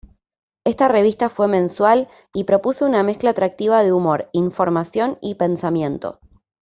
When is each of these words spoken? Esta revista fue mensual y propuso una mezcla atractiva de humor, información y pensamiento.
Esta 0.65 0.87
revista 0.87 1.29
fue 1.29 1.47
mensual 1.47 2.07
y 2.33 2.45
propuso 2.45 2.87
una 2.87 3.03
mezcla 3.03 3.29
atractiva 3.29 3.83
de 3.83 3.93
humor, 3.93 4.29
información 4.33 5.19
y 5.21 5.35
pensamiento. 5.35 6.17